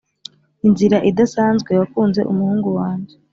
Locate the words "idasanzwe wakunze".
1.09-2.21